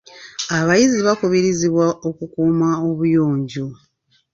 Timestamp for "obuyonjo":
2.87-3.65